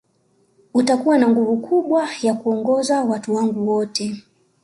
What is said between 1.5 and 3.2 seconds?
kubwa ya kuongoza